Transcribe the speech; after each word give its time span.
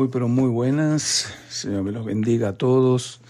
Muy, 0.00 0.08
pero 0.08 0.28
muy 0.28 0.48
buenas. 0.48 1.30
Señor 1.50 1.82
me 1.82 1.92
los 1.92 2.06
bendiga 2.06 2.48
a 2.48 2.52
todos. 2.54 3.20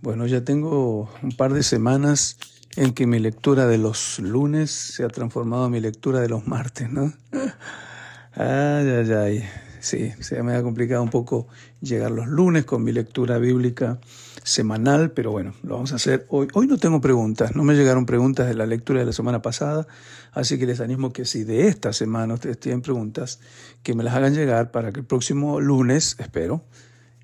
Bueno, 0.00 0.26
ya 0.26 0.42
tengo 0.46 1.10
un 1.22 1.32
par 1.32 1.52
de 1.52 1.62
semanas 1.62 2.38
en 2.74 2.94
que 2.94 3.06
mi 3.06 3.18
lectura 3.18 3.66
de 3.66 3.76
los 3.76 4.18
lunes 4.20 4.70
se 4.70 5.04
ha 5.04 5.08
transformado 5.08 5.66
en 5.66 5.72
mi 5.72 5.80
lectura 5.80 6.20
de 6.20 6.30
los 6.30 6.46
martes, 6.46 6.90
¿no? 6.90 7.12
Ay, 8.34 8.88
ay, 8.88 9.12
ay. 9.12 9.44
Sí, 9.86 10.12
se 10.18 10.42
me 10.42 10.56
ha 10.56 10.64
complicado 10.64 11.00
un 11.00 11.10
poco 11.10 11.46
llegar 11.80 12.10
los 12.10 12.26
lunes 12.26 12.64
con 12.64 12.82
mi 12.82 12.90
lectura 12.90 13.38
bíblica 13.38 14.00
semanal, 14.42 15.12
pero 15.12 15.30
bueno, 15.30 15.54
lo 15.62 15.74
vamos 15.74 15.92
a 15.92 15.94
hacer 15.94 16.26
hoy. 16.28 16.48
Hoy 16.54 16.66
no 16.66 16.76
tengo 16.76 17.00
preguntas, 17.00 17.54
no 17.54 17.62
me 17.62 17.74
llegaron 17.74 18.04
preguntas 18.04 18.48
de 18.48 18.54
la 18.54 18.66
lectura 18.66 18.98
de 18.98 19.06
la 19.06 19.12
semana 19.12 19.42
pasada, 19.42 19.86
así 20.32 20.58
que 20.58 20.66
les 20.66 20.80
animo 20.80 21.12
que 21.12 21.24
si 21.24 21.44
de 21.44 21.68
esta 21.68 21.92
semana 21.92 22.34
ustedes 22.34 22.58
tienen 22.58 22.82
preguntas, 22.82 23.38
que 23.84 23.94
me 23.94 24.02
las 24.02 24.16
hagan 24.16 24.34
llegar 24.34 24.72
para 24.72 24.90
que 24.90 24.98
el 24.98 25.06
próximo 25.06 25.60
lunes, 25.60 26.16
espero, 26.18 26.64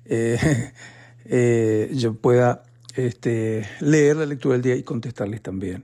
eh, 0.05 0.71
eh, 1.25 1.91
yo 1.93 2.15
pueda 2.15 2.63
este, 2.95 3.67
leer 3.81 4.15
la 4.15 4.25
lectura 4.25 4.53
del 4.53 4.61
día 4.61 4.75
y 4.77 4.83
contestarles 4.83 5.41
también. 5.41 5.83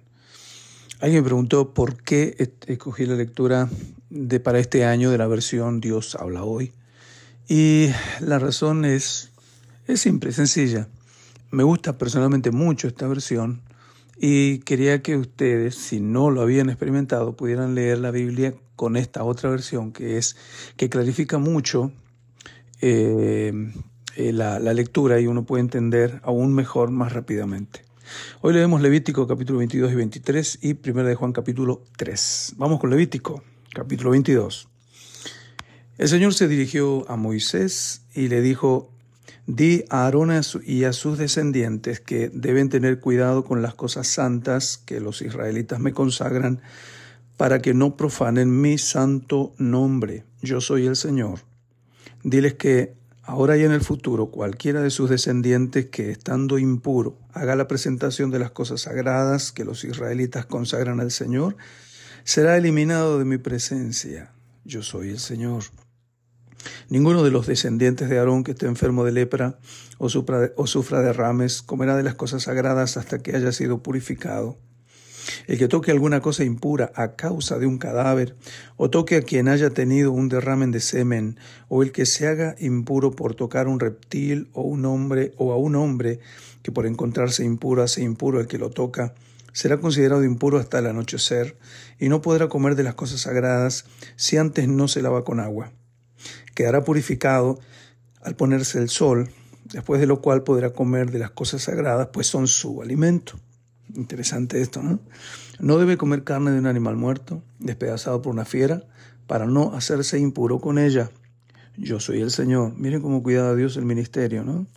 Alguien 1.02 1.24
me 1.24 1.28
preguntó 1.28 1.74
por 1.74 2.02
qué 2.02 2.38
escogí 2.68 3.06
la 3.06 3.16
lectura 3.16 3.68
de, 4.10 4.40
para 4.40 4.60
este 4.60 4.86
año 4.86 5.12
de 5.12 5.18
la 5.18 5.28
versión 5.28 5.82
Dios 5.82 6.16
habla 6.16 6.44
hoy. 6.44 6.72
Y 7.48 7.90
la 8.20 8.40
razón 8.40 8.86
es, 8.86 9.32
es 9.88 10.02
simple, 10.02 10.32
sencilla. 10.32 10.88
Me 11.52 11.64
gusta 11.64 11.98
personalmente 11.98 12.52
mucho 12.52 12.88
esta 12.88 13.08
versión 13.08 13.62
y 14.18 14.60
quería 14.60 15.02
que 15.02 15.18
ustedes, 15.18 15.76
si 15.76 16.00
no 16.00 16.30
lo 16.30 16.42
habían 16.42 16.70
experimentado, 16.70 17.36
pudieran 17.36 17.74
leer 17.74 18.00
la 18.00 18.12
Biblia 18.12 18.54
con 18.76 18.98
esta 18.98 19.24
otra 19.24 19.50
versión 19.50 19.92
que 19.92 20.18
es 20.18 20.36
que 20.78 20.90
clarifica 20.90 21.38
mucho 21.38 21.92
eh, 22.82 23.52
eh, 24.16 24.32
la, 24.32 24.60
la, 24.60 24.74
lectura 24.74 25.20
y 25.20 25.28
uno 25.28 25.44
puede 25.44 25.62
entender 25.62 26.22
aún 26.24 26.54
mejor 26.54 26.92
más 26.92 27.14
rápidamente. 27.14 27.84
Hoy 28.42 28.54
leemos 28.54 28.82
Levítico 28.82 29.28
capítulo 29.28 29.60
22 29.60 29.92
y 29.92 29.96
23 29.96 30.60
y 30.62 30.90
1 30.90 31.04
de 31.04 31.16
Juan 31.16 31.34
capítulo 31.34 31.84
3. 31.98 32.54
Vamos 32.58 32.80
con 32.80 32.90
Levítico 32.90 33.44
capítulo 33.74 34.12
22. 34.12 34.68
El 35.98 36.08
Señor 36.08 36.34
se 36.34 36.48
dirigió 36.48 37.10
a 37.10 37.16
Moisés 37.16 38.04
y 38.14 38.28
le 38.28 38.42
dijo, 38.42 38.92
Di 39.48 39.84
a 39.90 40.06
Aarón 40.06 40.32
y 40.64 40.84
a 40.84 40.94
sus 40.94 41.18
descendientes 41.18 42.00
que 42.00 42.30
deben 42.30 42.70
tener 42.70 43.00
cuidado 43.00 43.44
con 43.44 43.62
las 43.62 43.74
cosas 43.74 44.08
santas 44.08 44.78
que 44.78 45.00
los 45.00 45.22
israelitas 45.22 45.80
me 45.80 45.92
consagran 45.92 46.62
para 47.36 47.60
que 47.60 47.74
no 47.74 47.98
profanen 47.98 48.62
mi 48.62 48.78
santo 48.78 49.54
nombre. 49.58 50.24
Yo 50.42 50.62
soy 50.62 50.86
el 50.86 50.96
Señor. 50.96 51.40
Diles 52.24 52.54
que 52.56 52.94
ahora 53.24 53.58
y 53.58 53.64
en 53.64 53.72
el 53.72 53.82
futuro 53.82 54.28
cualquiera 54.28 54.82
de 54.82 54.90
sus 54.90 55.10
descendientes 55.10 55.88
que 55.88 56.12
estando 56.12 56.60
impuro 56.60 57.18
haga 57.34 57.56
la 57.56 57.68
presentación 57.68 58.30
de 58.30 58.40
las 58.40 58.52
cosas 58.52 58.82
sagradas 58.82 59.52
que 59.52 59.66
los 59.66 59.84
israelitas 59.84 60.46
consagran 60.46 61.00
al 61.00 61.12
Señor, 61.12 61.56
será 62.30 62.58
eliminado 62.58 63.18
de 63.18 63.26
mi 63.26 63.40
presencia. 63.40 64.32
Yo 64.64 64.84
soy 64.84 65.10
el 65.10 65.18
Señor. 65.18 65.64
Ninguno 66.88 67.24
de 67.24 67.32
los 67.32 67.48
descendientes 67.48 68.08
de 68.08 68.20
Aarón 68.20 68.44
que 68.44 68.52
esté 68.52 68.68
enfermo 68.68 69.04
de 69.04 69.12
lepra 69.12 69.58
o 69.98 70.10
sufra, 70.10 71.02
derrames 71.02 71.64
comerá 71.64 71.98
de 71.98 72.04
las 72.04 72.14
cosas 72.14 72.44
sagradas 72.44 72.98
hasta 72.98 73.18
que 73.18 73.36
haya 73.36 73.52
sido 73.52 73.82
purificado. 73.82 74.60
El 75.48 75.58
que 75.58 75.68
toque 75.68 75.90
alguna 75.90 76.22
cosa 76.22 76.44
impura 76.44 76.92
a 76.94 77.16
causa 77.16 77.58
de 77.58 77.66
un 77.66 77.80
cadáver, 77.80 78.36
o 78.78 78.92
toque 78.92 79.16
a 79.16 79.24
quien 79.24 79.48
haya 79.48 79.72
tenido 79.72 80.12
un 80.12 80.30
derramen 80.30 80.70
de 80.70 80.82
semen, 80.82 81.40
o 81.68 81.82
el 81.82 81.92
que 81.92 82.06
se 82.06 82.28
haga 82.28 82.56
impuro 82.60 83.10
por 83.10 83.34
tocar 83.34 83.68
un 83.68 83.80
reptil 83.80 84.50
o 84.54 84.62
un 84.62 84.86
hombre, 84.86 85.34
o 85.38 85.52
a 85.52 85.58
un 85.58 85.76
hombre 85.76 86.20
que 86.62 86.72
por 86.72 86.86
encontrarse 86.86 87.44
impuro 87.44 87.82
hace 87.82 88.04
impuro 88.04 88.40
el 88.40 88.46
que 88.46 88.60
lo 88.60 88.70
toca, 88.70 89.16
será 89.54 89.80
considerado 89.80 90.24
impuro 90.24 90.58
hasta 90.58 90.80
el 90.80 90.88
anochecer, 90.88 91.58
y 92.00 92.10
no 92.10 92.22
podrá 92.22 92.50
comer 92.50 92.76
de 92.76 92.84
las 92.84 92.96
cosas 92.96 93.22
sagradas 93.22 93.86
si 94.16 94.38
antes 94.38 94.68
no 94.68 94.88
se 94.88 95.02
lava 95.02 95.24
con 95.24 95.40
agua 95.40 95.72
quedará 96.60 96.84
purificado 96.84 97.58
al 98.22 98.36
ponerse 98.36 98.80
el 98.80 98.90
sol, 98.90 99.30
después 99.72 100.02
de 100.02 100.08
lo 100.08 100.22
cual 100.22 100.44
podrá 100.44 100.74
comer 100.74 101.10
de 101.10 101.20
las 101.20 101.32
cosas 101.32 101.64
sagradas, 101.64 102.10
pues 102.12 102.28
son 102.28 102.48
su 102.48 102.82
alimento. 102.82 103.40
Interesante 103.96 104.62
esto, 104.62 104.84
¿no? 104.84 105.00
No 105.60 105.78
debe 105.78 105.96
comer 105.96 106.26
carne 106.26 106.52
de 106.52 106.60
un 106.60 106.68
animal 106.68 106.98
muerto, 106.98 107.42
despedazado 107.60 108.22
por 108.22 108.34
una 108.34 108.44
fiera, 108.44 108.84
para 109.26 109.46
no 109.46 109.74
hacerse 109.74 110.20
impuro 110.20 110.60
con 110.60 110.80
ella. 110.80 111.12
Yo 111.78 112.02
soy 112.02 112.20
el 112.20 112.32
Señor. 112.32 112.74
Miren 112.76 113.02
cómo 113.02 113.24
cuida 113.24 113.50
a 113.50 113.56
Dios 113.56 113.78
el 113.78 113.86
ministerio, 113.86 114.44
¿no? 114.44 114.68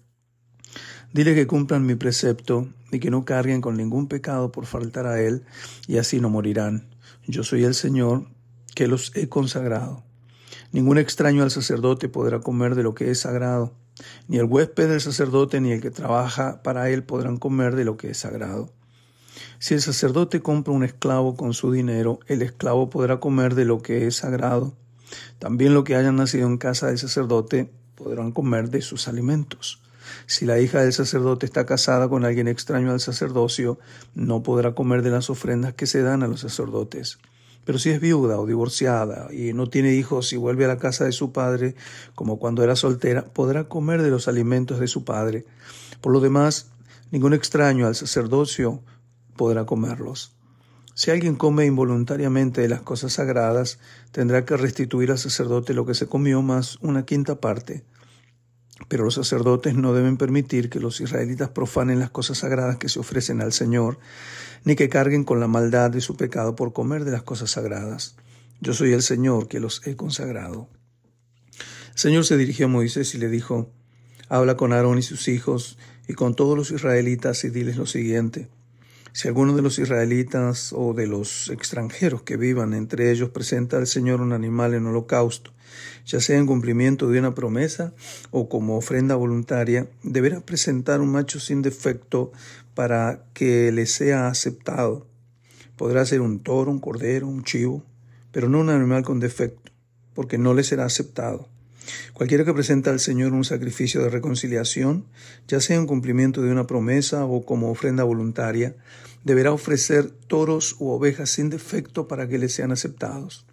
Dile 1.12 1.34
que 1.34 1.46
cumplan 1.46 1.84
mi 1.84 1.94
precepto 1.94 2.68
y 2.90 2.98
que 2.98 3.10
no 3.10 3.24
carguen 3.24 3.60
con 3.60 3.76
ningún 3.76 4.08
pecado 4.08 4.50
por 4.50 4.66
faltar 4.66 5.06
a 5.06 5.20
Él, 5.20 5.44
y 5.86 5.98
así 5.98 6.20
no 6.20 6.30
morirán. 6.30 6.88
Yo 7.26 7.44
soy 7.44 7.64
el 7.64 7.74
Señor 7.74 8.26
que 8.74 8.88
los 8.88 9.14
he 9.14 9.28
consagrado. 9.28 10.04
Ningún 10.72 10.96
extraño 10.96 11.42
al 11.42 11.50
sacerdote 11.50 12.08
podrá 12.08 12.40
comer 12.40 12.74
de 12.74 12.82
lo 12.82 12.94
que 12.94 13.10
es 13.10 13.20
sagrado. 13.20 13.74
Ni 14.26 14.38
el 14.38 14.46
huésped 14.46 14.88
del 14.88 15.02
sacerdote 15.02 15.60
ni 15.60 15.72
el 15.72 15.82
que 15.82 15.90
trabaja 15.90 16.62
para 16.62 16.88
él 16.88 17.04
podrán 17.04 17.36
comer 17.36 17.76
de 17.76 17.84
lo 17.84 17.98
que 17.98 18.10
es 18.10 18.18
sagrado. 18.18 18.72
Si 19.58 19.74
el 19.74 19.82
sacerdote 19.82 20.40
compra 20.40 20.72
un 20.72 20.82
esclavo 20.82 21.36
con 21.36 21.52
su 21.52 21.72
dinero, 21.72 22.20
el 22.26 22.40
esclavo 22.40 22.88
podrá 22.88 23.20
comer 23.20 23.54
de 23.54 23.66
lo 23.66 23.82
que 23.82 24.06
es 24.06 24.16
sagrado. 24.16 24.74
También 25.38 25.74
lo 25.74 25.84
que 25.84 25.94
hayan 25.94 26.16
nacido 26.16 26.46
en 26.48 26.56
casa 26.56 26.86
del 26.86 26.98
sacerdote 26.98 27.70
podrán 27.94 28.32
comer 28.32 28.70
de 28.70 28.80
sus 28.80 29.08
alimentos. 29.08 29.81
Si 30.26 30.46
la 30.46 30.60
hija 30.60 30.80
del 30.80 30.92
sacerdote 30.92 31.46
está 31.46 31.66
casada 31.66 32.08
con 32.08 32.24
alguien 32.24 32.48
extraño 32.48 32.90
al 32.90 33.00
sacerdocio, 33.00 33.78
no 34.14 34.42
podrá 34.42 34.74
comer 34.74 35.02
de 35.02 35.10
las 35.10 35.30
ofrendas 35.30 35.74
que 35.74 35.86
se 35.86 36.02
dan 36.02 36.22
a 36.22 36.28
los 36.28 36.40
sacerdotes. 36.40 37.18
Pero 37.64 37.78
si 37.78 37.90
es 37.90 38.00
viuda 38.00 38.40
o 38.40 38.46
divorciada 38.46 39.32
y 39.32 39.52
no 39.52 39.68
tiene 39.68 39.94
hijos 39.94 40.32
y 40.32 40.36
vuelve 40.36 40.64
a 40.64 40.68
la 40.68 40.78
casa 40.78 41.04
de 41.04 41.12
su 41.12 41.32
padre, 41.32 41.76
como 42.14 42.38
cuando 42.38 42.64
era 42.64 42.74
soltera, 42.74 43.24
podrá 43.24 43.64
comer 43.64 44.02
de 44.02 44.10
los 44.10 44.26
alimentos 44.26 44.80
de 44.80 44.88
su 44.88 45.04
padre. 45.04 45.44
Por 46.00 46.12
lo 46.12 46.20
demás, 46.20 46.66
ningún 47.12 47.34
extraño 47.34 47.86
al 47.86 47.94
sacerdocio 47.94 48.82
podrá 49.36 49.64
comerlos. 49.64 50.34
Si 50.94 51.10
alguien 51.10 51.36
come 51.36 51.64
involuntariamente 51.64 52.60
de 52.60 52.68
las 52.68 52.82
cosas 52.82 53.14
sagradas, 53.14 53.78
tendrá 54.10 54.44
que 54.44 54.56
restituir 54.56 55.10
al 55.10 55.18
sacerdote 55.18 55.72
lo 55.72 55.86
que 55.86 55.94
se 55.94 56.06
comió 56.06 56.42
más 56.42 56.76
una 56.82 57.06
quinta 57.06 57.36
parte. 57.36 57.84
Pero 58.88 59.04
los 59.04 59.14
sacerdotes 59.14 59.74
no 59.74 59.92
deben 59.94 60.16
permitir 60.16 60.70
que 60.70 60.80
los 60.80 61.00
israelitas 61.00 61.50
profanen 61.50 61.98
las 61.98 62.10
cosas 62.10 62.38
sagradas 62.38 62.78
que 62.78 62.88
se 62.88 62.98
ofrecen 62.98 63.40
al 63.40 63.52
Señor, 63.52 63.98
ni 64.64 64.76
que 64.76 64.88
carguen 64.88 65.24
con 65.24 65.40
la 65.40 65.48
maldad 65.48 65.90
de 65.90 66.00
su 66.00 66.16
pecado 66.16 66.56
por 66.56 66.72
comer 66.72 67.04
de 67.04 67.12
las 67.12 67.22
cosas 67.22 67.50
sagradas. 67.52 68.16
Yo 68.60 68.74
soy 68.74 68.92
el 68.92 69.02
Señor 69.02 69.48
que 69.48 69.60
los 69.60 69.86
he 69.86 69.96
consagrado. 69.96 70.68
El 71.92 71.98
Señor 71.98 72.24
se 72.24 72.36
dirigió 72.36 72.66
a 72.66 72.68
Moisés 72.68 73.14
y 73.14 73.18
le 73.18 73.28
dijo, 73.28 73.70
Habla 74.28 74.56
con 74.56 74.72
Aarón 74.72 74.98
y 74.98 75.02
sus 75.02 75.28
hijos 75.28 75.78
y 76.08 76.14
con 76.14 76.34
todos 76.34 76.56
los 76.56 76.70
israelitas 76.70 77.44
y 77.44 77.50
diles 77.50 77.76
lo 77.76 77.86
siguiente. 77.86 78.48
Si 79.12 79.28
alguno 79.28 79.54
de 79.54 79.60
los 79.60 79.78
israelitas 79.78 80.72
o 80.72 80.94
de 80.94 81.06
los 81.06 81.50
extranjeros 81.50 82.22
que 82.22 82.38
vivan 82.38 82.72
entre 82.72 83.10
ellos 83.10 83.28
presenta 83.28 83.76
al 83.76 83.86
Señor 83.86 84.22
un 84.22 84.32
animal 84.32 84.72
en 84.72 84.86
holocausto, 84.86 85.52
ya 86.06 86.18
sea 86.18 86.38
en 86.38 86.46
cumplimiento 86.46 87.08
de 87.08 87.18
una 87.18 87.34
promesa 87.34 87.92
o 88.30 88.48
como 88.48 88.76
ofrenda 88.76 89.14
voluntaria, 89.14 89.86
deberá 90.02 90.40
presentar 90.40 91.02
un 91.02 91.10
macho 91.10 91.40
sin 91.40 91.60
defecto 91.60 92.32
para 92.74 93.24
que 93.34 93.70
le 93.70 93.84
sea 93.84 94.28
aceptado. 94.28 95.06
Podrá 95.76 96.06
ser 96.06 96.22
un 96.22 96.40
toro, 96.40 96.70
un 96.70 96.80
cordero, 96.80 97.26
un 97.28 97.44
chivo, 97.44 97.84
pero 98.30 98.48
no 98.48 98.60
un 98.60 98.70
animal 98.70 99.04
con 99.04 99.20
defecto, 99.20 99.72
porque 100.14 100.38
no 100.38 100.54
le 100.54 100.64
será 100.64 100.86
aceptado. 100.86 101.51
Cualquiera 102.12 102.44
que 102.44 102.52
presenta 102.52 102.90
al 102.90 103.00
Señor 103.00 103.32
un 103.32 103.44
sacrificio 103.44 104.02
de 104.02 104.10
reconciliación, 104.10 105.06
ya 105.48 105.60
sea 105.60 105.76
en 105.76 105.86
cumplimiento 105.86 106.42
de 106.42 106.52
una 106.52 106.66
promesa 106.66 107.24
o 107.24 107.44
como 107.44 107.70
ofrenda 107.70 108.04
voluntaria, 108.04 108.76
deberá 109.24 109.52
ofrecer 109.52 110.10
toros 110.10 110.76
u 110.78 110.90
ovejas 110.90 111.30
sin 111.30 111.48
defecto 111.48 112.08
para 112.08 112.28
que 112.28 112.38
le 112.38 112.48
sean 112.48 112.70
aceptados. 112.70 113.46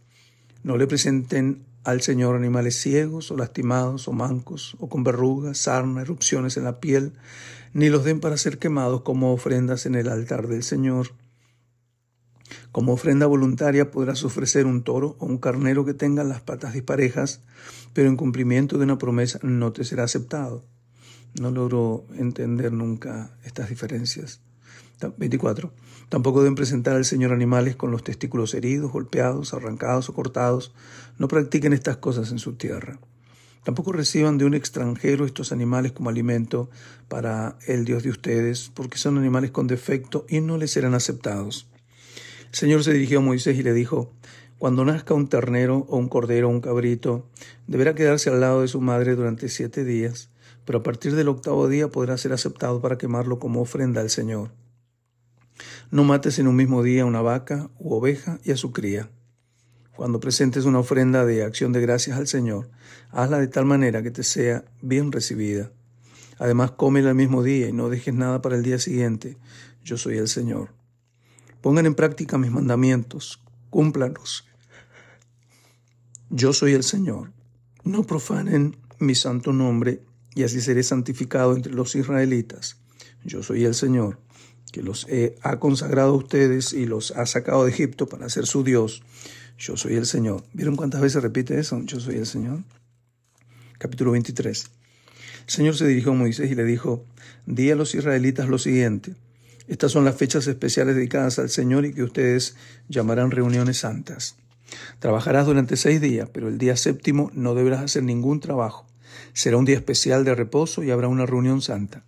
No 0.64 0.76
le 0.76 0.88
presenten 0.88 1.64
al 1.86 2.02
Señor 2.02 2.36
animales 2.36 2.76
ciegos 2.76 3.32
o 3.32 3.38
lastimados 3.38 4.08
o 4.10 4.12
mancos 4.12 4.76
o 4.80 4.90
con 4.90 5.04
verrugas, 5.04 5.60
sarna, 5.60 6.02
erupciones 6.02 6.58
en 6.58 6.66
la 6.66 6.80
piel, 6.80 7.14
ni 7.74 7.90
los 7.90 8.04
den 8.04 8.20
para 8.20 8.38
ser 8.38 8.58
quemados 8.58 9.02
como 9.02 9.32
ofrendas 9.32 9.86
en 9.86 9.96
el 9.96 10.10
altar 10.10 10.48
del 10.48 10.64
Señor. 10.64 11.14
Como 12.72 12.94
ofrenda 12.94 13.26
voluntaria 13.26 13.92
podrás 13.92 14.24
ofrecer 14.24 14.66
un 14.66 14.84
toro 14.84 15.16
o 15.20 15.26
un 15.26 15.38
carnero 15.38 15.86
que 15.86 15.94
tenga 15.94 16.24
las 16.24 16.42
patas 16.42 16.74
disparejas, 16.74 17.42
pero 17.94 18.10
en 18.10 18.18
cumplimiento 18.18 18.78
de 18.78 18.84
una 18.84 18.98
promesa 18.98 19.40
no 19.44 19.72
te 19.72 19.84
será 19.84 20.04
aceptado. 20.04 20.64
No 21.40 21.52
logro 21.52 22.06
entender 22.18 22.72
nunca 22.72 23.32
estas 23.44 23.70
diferencias. 23.70 24.42
24. 25.18 25.72
Tampoco 26.10 26.42
deben 26.42 26.56
presentar 26.56 26.96
al 26.96 27.06
Señor 27.06 27.32
animales 27.32 27.76
con 27.76 27.92
los 27.92 28.04
testículos 28.04 28.54
heridos, 28.54 28.92
golpeados, 28.92 29.54
arrancados 29.54 30.10
o 30.10 30.14
cortados. 30.14 30.74
No 31.18 31.28
practiquen 31.28 31.74
estas 31.74 31.98
cosas 31.98 32.32
en 32.32 32.40
su 32.40 32.54
tierra. 32.54 33.00
Tampoco 33.64 33.92
reciban 33.92 34.38
de 34.38 34.46
un 34.46 34.54
extranjero 34.54 35.26
estos 35.26 35.52
animales 35.52 35.92
como 35.92 36.10
alimento 36.10 36.70
para 37.08 37.58
el 37.68 37.86
Dios 37.86 38.04
de 38.04 38.10
ustedes, 38.10 38.72
porque 38.74 38.98
son 38.98 39.18
animales 39.18 39.52
con 39.52 39.68
defecto 39.68 40.26
y 40.28 40.42
no 40.42 40.58
les 40.58 40.72
serán 40.72 40.96
aceptados. 40.96 41.68
El 42.52 42.56
Señor 42.56 42.84
se 42.84 42.94
dirigió 42.94 43.20
a 43.20 43.22
Moisés 43.22 43.58
y 43.58 43.64
le 43.64 43.74
dijo, 43.74 44.12
Cuando 44.58 44.84
nazca 44.84 45.14
un 45.14 45.28
ternero 45.28 45.86
o 45.88 45.98
un 45.98 46.10
cordero 46.10 46.48
o 46.48 46.52
un 46.52 46.62
cabrito, 46.62 47.28
deberá 47.68 47.94
quedarse 47.94 48.32
al 48.32 48.42
lado 48.42 48.62
de 48.62 48.68
su 48.68 48.82
madre 48.82 49.16
durante 49.16 49.50
siete 49.50 49.84
días, 49.84 50.30
pero 50.66 50.80
a 50.80 50.84
partir 50.84 51.16
del 51.16 51.28
octavo 51.28 51.68
día 51.68 51.90
podrá 51.90 52.18
ser 52.18 52.34
aceptado 52.34 52.82
para 52.82 52.98
quemarlo 52.98 53.38
como 53.38 53.62
ofrenda 53.62 54.02
al 54.02 54.10
Señor. 54.10 54.52
No 55.92 56.04
mates 56.04 56.40
en 56.40 56.48
un 56.48 56.56
mismo 56.56 56.82
día 56.82 57.06
una 57.06 57.22
vaca 57.22 57.70
u 57.78 57.94
oveja 57.94 58.40
y 58.44 58.52
a 58.52 58.58
su 58.58 58.72
cría. 58.72 59.10
Cuando 59.96 60.20
presentes 60.20 60.66
una 60.66 60.80
ofrenda 60.80 61.26
de 61.26 61.44
acción 61.44 61.72
de 61.72 61.82
gracias 61.82 62.18
al 62.18 62.28
Señor, 62.28 62.70
hazla 63.12 63.38
de 63.38 63.48
tal 63.48 63.66
manera 63.66 64.02
que 64.02 64.12
te 64.12 64.24
sea 64.24 64.66
bien 64.82 65.12
recibida. 65.12 65.72
Además, 66.40 66.72
cómela 66.72 67.10
el 67.10 67.16
mismo 67.16 67.44
día 67.44 67.68
y 67.68 67.74
no 67.74 67.90
dejes 67.90 68.14
nada 68.14 68.42
para 68.42 68.56
el 68.56 68.64
día 68.64 68.80
siguiente. 68.80 69.38
Yo 69.84 69.98
soy 69.98 70.18
el 70.18 70.28
Señor. 70.30 70.79
Pongan 71.62 71.86
en 71.86 71.96
práctica 71.96 72.38
mis 72.38 72.52
mandamientos, 72.52 73.42
cúmplanos. 73.70 74.46
Yo 76.30 76.54
soy 76.54 76.74
el 76.74 76.84
Señor. 76.84 77.32
No 77.84 78.04
profanen 78.04 78.78
mi 79.00 79.16
santo 79.16 79.54
nombre, 79.54 80.02
y 80.36 80.44
así 80.44 80.62
seré 80.62 80.84
santificado 80.84 81.56
entre 81.56 81.74
los 81.74 81.96
israelitas. 81.96 82.78
Yo 83.24 83.44
soy 83.44 83.66
el 83.66 83.74
Señor, 83.74 84.20
que 84.72 84.84
los 84.84 85.08
ha 85.42 85.60
consagrado 85.60 86.14
a 86.14 86.18
ustedes 86.18 86.74
y 86.74 86.86
los 86.86 87.12
ha 87.12 87.26
sacado 87.26 87.66
de 87.66 87.72
Egipto 87.72 88.08
para 88.08 88.30
ser 88.30 88.46
su 88.46 88.64
Dios 88.64 89.02
yo 89.60 89.76
soy 89.76 89.96
el 89.96 90.06
Señor. 90.06 90.46
¿Vieron 90.54 90.78
cuántas 90.78 91.02
veces 91.02 91.22
repite 91.22 91.60
eso? 91.60 91.82
Yo 91.84 92.00
soy 92.00 92.16
el 92.16 92.26
Señor. 92.26 92.64
Capítulo 93.78 94.12
23. 94.12 94.72
El 95.48 95.50
Señor 95.52 95.76
se 95.76 95.86
dirigió 95.86 96.12
a 96.12 96.16
Moisés 96.16 96.50
y 96.50 96.56
le 96.56 96.64
dijo, 96.64 97.06
di 97.46 97.70
a 97.70 97.76
los 97.76 97.94
israelitas 97.94 98.48
lo 98.48 98.58
siguiente. 98.58 99.16
Estas 99.70 99.92
son 99.92 100.04
las 100.04 100.16
fechas 100.16 100.48
especiales 100.48 100.96
dedicadas 100.96 101.38
al 101.38 101.50
Señor 101.50 101.86
y 101.86 101.94
que 101.94 102.02
ustedes 102.02 102.56
llamarán 102.90 103.30
reuniones 103.30 103.78
santas. 103.78 104.36
Trabajarás 104.98 105.46
durante 105.46 105.78
seis 105.78 106.02
días, 106.02 106.28
pero 106.34 106.48
el 106.48 106.58
día 106.58 106.76
séptimo 106.76 107.30
no 107.36 107.54
deberás 107.54 107.84
hacer 107.84 108.02
ningún 108.02 108.40
trabajo. 108.40 108.88
Será 109.34 109.58
un 109.58 109.66
día 109.66 109.78
especial 109.78 110.26
de 110.26 110.34
reposo 110.34 110.84
y 110.84 110.90
habrá 110.90 111.08
una 111.08 111.28
reunión 111.28 111.62
santa. 111.62 112.04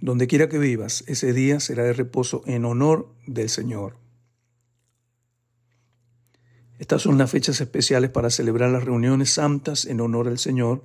Donde 0.00 0.26
quiera 0.26 0.48
que 0.48 0.58
vivas, 0.58 1.04
ese 1.06 1.32
día 1.32 1.60
será 1.60 1.84
de 1.84 1.92
reposo 1.92 2.42
en 2.44 2.64
honor 2.64 3.08
del 3.28 3.48
Señor. 3.48 3.96
Estas 6.80 7.02
son 7.02 7.18
las 7.18 7.30
fechas 7.30 7.60
especiales 7.60 8.10
para 8.10 8.30
celebrar 8.30 8.70
las 8.70 8.82
reuniones 8.82 9.30
santas 9.30 9.84
en 9.84 10.00
honor 10.00 10.26
al 10.26 10.38
Señor 10.38 10.84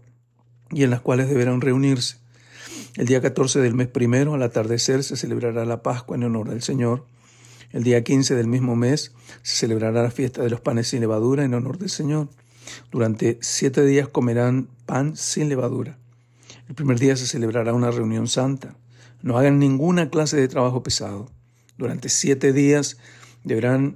y 0.70 0.84
en 0.84 0.92
las 0.92 1.02
cuales 1.02 1.30
deberán 1.30 1.62
reunirse. 1.62 2.18
El 3.00 3.06
día 3.06 3.22
14 3.22 3.62
del 3.62 3.76
mes 3.76 3.88
primero, 3.88 4.34
al 4.34 4.44
atardecer, 4.44 5.06
se 5.06 5.16
celebrará 5.16 5.64
la 5.64 5.82
Pascua 5.82 6.18
en 6.18 6.26
honor 6.26 6.50
al 6.50 6.62
Señor. 6.62 7.06
El 7.72 7.84
día 7.86 8.04
15 8.04 8.36
del 8.36 8.48
mismo 8.48 8.76
mes 8.76 9.14
se 9.42 9.56
celebrará 9.56 10.04
la 10.04 10.12
fiesta 10.12 10.44
de 10.44 10.50
los 10.50 10.60
panes 10.60 10.90
sin 10.90 11.00
levadura 11.00 11.46
en 11.46 11.54
honor 11.54 11.78
del 11.78 11.90
Señor. 11.90 12.28
Durante 12.92 13.38
siete 13.40 13.86
días 13.86 14.10
comerán 14.10 14.68
pan 14.86 15.16
sin 15.16 15.48
levadura. 15.48 15.98
El 16.68 16.76
primer 16.76 17.00
día 17.00 17.16
se 17.16 17.26
celebrará 17.26 17.74
una 17.74 17.90
reunión 17.90 18.28
santa. 18.28 18.76
No 19.22 19.38
hagan 19.38 19.60
ninguna 19.60 20.10
clase 20.10 20.36
de 20.36 20.50
trabajo 20.50 20.84
pesado. 20.84 21.30
Durante 21.78 22.10
siete 22.10 22.52
días 22.52 22.98
deberán 23.46 23.96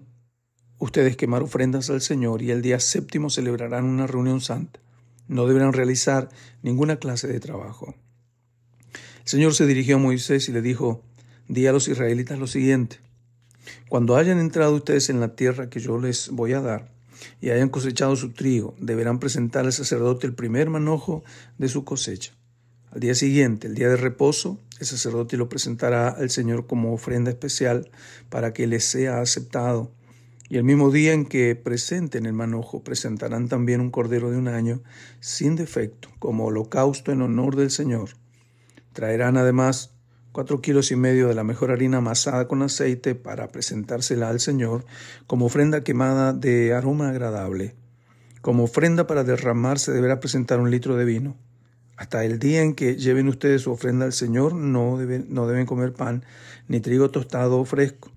ustedes 0.80 1.18
quemar 1.18 1.44
ofrendas 1.44 1.90
al 1.90 2.00
Señor 2.00 2.42
y 2.42 2.52
el 2.52 2.62
día 2.62 2.80
séptimo 2.80 3.30
celebrarán 3.30 3.84
una 3.84 4.08
reunión 4.08 4.40
santa. 4.40 4.80
No 5.28 5.46
deberán 5.46 5.74
realizar 5.74 6.30
ninguna 6.62 6.96
clase 6.96 7.28
de 7.28 7.42
trabajo. 7.42 7.96
El 9.24 9.30
Señor 9.30 9.56
se 9.56 9.66
dirigió 9.66 9.96
a 9.96 10.00
Moisés 10.00 10.50
y 10.50 10.52
le 10.52 10.62
dijo, 10.62 11.02
di 11.48 11.66
a 11.68 11.72
los 11.72 11.88
israelitas 11.88 12.38
lo 12.40 12.48
siguiente, 12.48 13.00
cuando 13.88 14.18
hayan 14.18 14.40
entrado 14.40 14.76
ustedes 14.76 15.10
en 15.10 15.20
la 15.20 15.36
tierra 15.36 15.70
que 15.70 15.80
yo 15.80 15.98
les 15.98 16.30
voy 16.30 16.54
a 16.54 16.62
dar, 16.62 16.92
y 17.40 17.52
hayan 17.52 17.70
cosechado 17.70 18.16
su 18.18 18.34
trigo, 18.34 18.76
deberán 18.80 19.20
presentar 19.20 19.66
al 19.66 19.72
sacerdote 19.72 20.28
el 20.28 20.34
primer 20.34 20.70
manojo 20.70 21.24
de 21.58 21.70
su 21.70 21.86
cosecha. 21.86 22.34
Al 22.92 23.00
día 23.00 23.16
siguiente, 23.16 23.68
el 23.68 23.76
día 23.76 23.90
de 23.90 23.96
reposo, 23.96 24.60
el 24.80 24.86
sacerdote 24.86 25.38
lo 25.38 25.48
presentará 25.48 26.10
al 26.10 26.30
Señor 26.30 26.68
como 26.68 26.94
ofrenda 26.94 27.32
especial 27.32 27.90
para 28.30 28.54
que 28.54 28.68
les 28.68 28.84
sea 28.84 29.22
aceptado 29.22 29.92
y 30.50 30.58
el 30.58 30.64
mismo 30.64 30.92
día 30.92 31.14
en 31.14 31.26
que 31.26 31.56
presenten 31.56 32.26
el 32.26 32.34
manojo, 32.34 32.84
presentarán 32.84 33.48
también 33.48 33.82
un 33.82 33.90
cordero 33.90 34.30
de 34.30 34.38
un 34.38 34.48
año 34.48 34.82
sin 35.20 35.56
defecto, 35.56 36.10
como 36.20 36.46
holocausto 36.46 37.12
en 37.12 37.22
honor 37.22 37.56
del 37.56 37.72
Señor. 37.72 38.10
Traerán 38.94 39.38
además 39.38 39.94
cuatro 40.32 40.62
kilos 40.62 40.92
y 40.92 40.96
medio 40.96 41.28
de 41.28 41.36
la 41.36 41.44
mejor 41.44 41.72
harina 41.72 41.98
amasada 41.98 42.48
con 42.48 42.62
aceite 42.62 43.16
para 43.16 43.48
presentársela 43.50 44.30
al 44.30 44.40
Señor 44.40 44.86
como 45.28 45.46
ofrenda 45.46 45.84
quemada 45.84 46.34
de 46.34 46.74
aroma 46.74 47.10
agradable. 47.10 47.76
Como 48.42 48.64
ofrenda 48.64 49.08
para 49.08 49.24
derramarse 49.24 49.92
deberá 49.92 50.20
presentar 50.20 50.60
un 50.60 50.72
litro 50.72 50.96
de 50.96 51.06
vino. 51.06 51.38
Hasta 51.96 52.26
el 52.26 52.40
día 52.40 52.62
en 52.62 52.74
que 52.74 52.96
lleven 52.96 53.28
ustedes 53.28 53.62
su 53.62 53.72
ofrenda 53.72 54.06
al 54.06 54.14
Señor 54.14 54.56
no 54.56 54.98
deben, 54.98 55.28
no 55.30 55.48
deben 55.48 55.66
comer 55.66 55.94
pan 55.94 56.24
ni 56.68 56.80
trigo 56.80 57.12
tostado 57.12 57.60
o 57.60 57.66
fresco. 57.66 58.12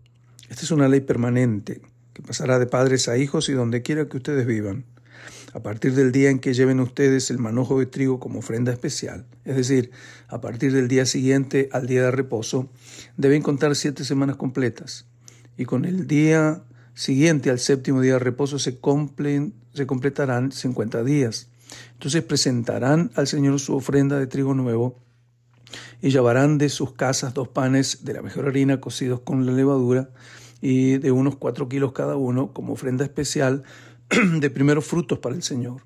Esta 0.48 0.62
es 0.62 0.70
una 0.70 0.88
ley 0.88 1.00
permanente 1.00 1.80
que 2.12 2.22
pasará 2.22 2.58
de 2.58 2.66
padres 2.66 3.08
a 3.08 3.18
hijos 3.18 3.48
y 3.48 3.52
donde 3.52 3.82
quiera 3.82 4.08
que 4.08 4.16
ustedes 4.16 4.46
vivan. 4.46 4.84
A 5.56 5.60
partir 5.60 5.94
del 5.94 6.12
día 6.12 6.28
en 6.28 6.38
que 6.38 6.52
lleven 6.52 6.80
ustedes 6.80 7.30
el 7.30 7.38
manojo 7.38 7.78
de 7.78 7.86
trigo 7.86 8.20
como 8.20 8.40
ofrenda 8.40 8.72
especial, 8.72 9.24
es 9.46 9.56
decir, 9.56 9.90
a 10.28 10.42
partir 10.42 10.70
del 10.70 10.86
día 10.86 11.06
siguiente 11.06 11.70
al 11.72 11.86
día 11.86 12.02
de 12.02 12.10
reposo, 12.10 12.68
deben 13.16 13.40
contar 13.40 13.74
siete 13.74 14.04
semanas 14.04 14.36
completas. 14.36 15.06
Y 15.56 15.64
con 15.64 15.86
el 15.86 16.06
día 16.06 16.62
siguiente 16.92 17.48
al 17.48 17.58
séptimo 17.58 18.02
día 18.02 18.12
de 18.12 18.18
reposo 18.18 18.58
se, 18.58 18.78
se 19.72 19.86
completarán 19.86 20.52
cincuenta 20.52 21.02
días. 21.02 21.48
Entonces 21.94 22.22
presentarán 22.22 23.10
al 23.14 23.26
Señor 23.26 23.58
su 23.58 23.74
ofrenda 23.74 24.18
de 24.18 24.26
trigo 24.26 24.52
nuevo 24.52 24.98
y 26.02 26.10
llevarán 26.10 26.58
de 26.58 26.68
sus 26.68 26.92
casas 26.92 27.32
dos 27.32 27.48
panes 27.48 28.04
de 28.04 28.12
la 28.12 28.20
mejor 28.20 28.46
harina 28.46 28.78
cocidos 28.78 29.20
con 29.20 29.46
la 29.46 29.52
levadura 29.52 30.10
y 30.60 30.98
de 30.98 31.12
unos 31.12 31.36
cuatro 31.36 31.66
kilos 31.66 31.92
cada 31.92 32.16
uno 32.16 32.52
como 32.52 32.74
ofrenda 32.74 33.04
especial 33.04 33.62
de 34.40 34.50
primeros 34.50 34.84
frutos 34.84 35.18
para 35.18 35.34
el 35.34 35.42
Señor. 35.42 35.82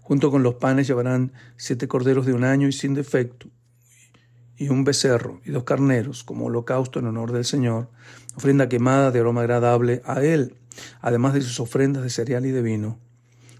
Junto 0.00 0.30
con 0.30 0.42
los 0.42 0.56
panes 0.56 0.86
llevarán 0.86 1.32
siete 1.56 1.88
corderos 1.88 2.26
de 2.26 2.34
un 2.34 2.44
año 2.44 2.68
y 2.68 2.72
sin 2.72 2.94
defecto, 2.94 3.48
y 4.56 4.68
un 4.68 4.84
becerro 4.84 5.40
y 5.44 5.50
dos 5.50 5.64
carneros 5.64 6.24
como 6.24 6.46
holocausto 6.46 6.98
en 6.98 7.06
honor 7.06 7.32
del 7.32 7.44
Señor, 7.44 7.88
ofrenda 8.36 8.68
quemada 8.68 9.10
de 9.10 9.20
aroma 9.20 9.40
agradable 9.40 10.02
a 10.04 10.22
Él, 10.22 10.56
además 11.00 11.34
de 11.34 11.42
sus 11.42 11.58
ofrendas 11.60 12.02
de 12.02 12.10
cereal 12.10 12.46
y 12.46 12.50
de 12.50 12.62
vino. 12.62 12.98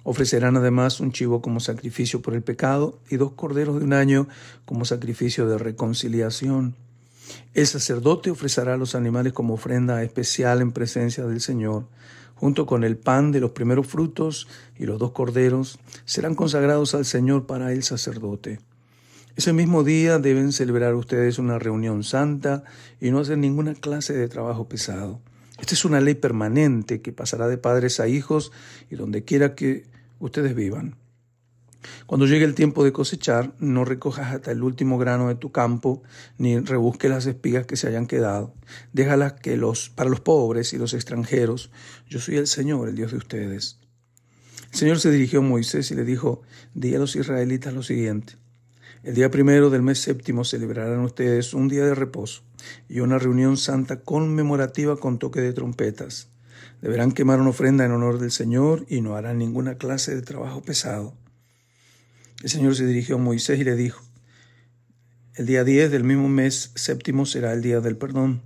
Ofrecerán 0.03 0.59
además 0.59 1.01
un 1.01 1.13
chivo 1.13 1.41
como 1.41 1.61
sacrificio 1.61 2.21
por 2.21 2.35
el 2.35 2.43
pecado 2.43 3.01
y 3.09 3.17
dos 3.17 3.33
corderos 3.33 3.79
de 3.79 3.87
un 3.87 3.95
año 3.95 4.29
como 4.67 4.85
sacrificio 4.85 5.49
de 5.49 5.57
reconciliación. 5.57 6.77
El 7.55 7.67
sacerdote 7.67 8.31
ofrecerá 8.31 8.77
los 8.77 8.95
animales 8.95 9.33
como 9.33 9.55
ofrenda 9.55 10.03
especial 10.03 10.61
en 10.61 10.73
presencia 10.73 11.25
del 11.25 11.41
Señor, 11.41 11.87
junto 12.35 12.67
con 12.67 12.85
el 12.85 12.97
pan 12.97 13.33
de 13.33 13.41
los 13.41 13.53
primeros 13.53 13.87
frutos 13.87 14.49
y 14.77 14.87
los 14.87 14.99
dos 14.99 15.13
corderos, 15.13 15.79
serán 16.05 16.35
consagrados 16.35 16.95
al 16.95 17.05
Señor 17.05 17.47
para 17.47 17.73
el 17.73 17.83
sacerdote. 17.83 18.59
Ese 19.37 19.53
mismo 19.53 19.83
día 19.83 20.19
deben 20.19 20.53
celebrar 20.53 20.95
ustedes 20.95 21.39
una 21.39 21.59
reunión 21.59 22.05
santa 22.05 22.63
y 23.01 23.11
no 23.11 23.19
hacer 23.19 23.39
ninguna 23.39 23.75
clase 23.75 24.13
de 24.13 24.29
trabajo 24.29 24.69
pesado. 24.69 25.21
Esta 25.59 25.75
es 25.75 25.85
una 25.85 26.01
ley 26.01 26.15
permanente 26.15 27.01
que 27.01 27.13
pasará 27.13 27.49
de 27.49 27.59
padres 27.59 28.01
a 28.01 28.09
hijos 28.09 28.53
y 28.91 28.97
donde 28.97 29.25
quiera 29.25 29.55
que 29.55 29.87
ustedes 30.21 30.55
vivan. 30.55 30.97
Cuando 32.07 32.27
llegue 32.27 32.45
el 32.45 32.55
tiempo 32.55 32.85
de 32.85 32.93
cosechar, 32.93 33.55
no 33.59 33.85
recojas 33.85 34.35
hasta 34.35 34.51
el 34.51 34.63
último 34.63 34.99
grano 34.99 35.29
de 35.29 35.35
tu 35.35 35.53
campo, 35.53 36.03
ni 36.39 36.59
rebusques 36.59 37.11
las 37.11 37.27
espigas 37.27 37.67
que 37.67 37.77
se 37.77 37.89
hayan 37.89 38.07
quedado. 38.07 38.55
Déjalas 38.93 39.35
que 39.35 39.57
los, 39.57 39.91
para 39.91 40.11
los 40.11 40.21
pobres 40.21 40.73
y 40.73 40.79
los 40.79 40.95
extranjeros. 40.95 41.71
Yo 42.09 42.21
soy 42.21 42.37
el 42.37 42.47
Señor, 42.47 42.89
el 42.89 42.97
Dios 42.97 43.13
de 43.13 43.19
ustedes. 43.19 43.79
El 44.73 44.79
Señor 44.79 44.99
se 44.99 45.11
dirigió 45.11 45.41
a 45.41 45.43
Moisés 45.43 45.91
y 45.91 45.95
le 45.95 46.05
dijo, 46.05 46.43
di 46.75 46.95
a 46.95 46.99
los 46.99 47.15
israelitas 47.17 47.73
lo 47.73 47.83
siguiente. 47.83 48.35
El 49.05 49.15
día 49.15 49.31
primero 49.31 49.69
del 49.69 49.83
mes 49.83 50.01
séptimo 50.01 50.45
celebrarán 50.45 51.01
ustedes 51.01 51.53
un 51.53 51.69
día 51.69 51.85
de 51.85 51.95
reposo 51.95 52.43
y 52.89 53.01
una 53.01 53.19
reunión 53.19 53.59
santa 53.59 54.01
conmemorativa 54.01 54.97
con 54.97 55.19
toque 55.19 55.43
de 55.43 55.53
trompetas. 55.53 56.29
Deberán 56.81 57.13
quemar 57.13 57.41
una 57.41 57.51
ofrenda 57.51 57.85
en 57.85 57.93
honor 57.93 58.19
del 58.19 58.31
Señor 58.31 58.87
y 58.89 59.01
no 59.01 59.15
harán 59.15 59.39
ninguna 59.39 59.77
clase 59.77 60.15
de 60.15 60.23
trabajo 60.23 60.63
pesado. 60.63 61.15
El 62.45 62.51
Señor 62.51 62.77
se 62.77 62.85
dirigió 62.85 63.15
a 63.15 63.19
Moisés 63.19 63.59
y 63.59 63.65
le 63.65 63.75
dijo, 63.75 64.05
el 65.35 65.47
día 65.47 65.65
10 65.65 65.91
del 65.91 66.05
mismo 66.05 66.29
mes 66.29 66.73
séptimo 66.75 67.25
será 67.25 67.55
el 67.55 67.63
día 67.63 67.81
del 67.81 67.97
perdón. 67.97 68.43